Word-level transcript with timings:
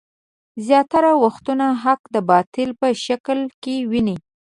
زياتره 0.65 1.11
وختونه 1.23 1.65
حق 1.83 2.01
د 2.15 2.17
باطل 2.29 2.69
په 2.79 2.87
شکل 3.05 3.39
کې 3.63 3.75
ويني. 3.91 4.17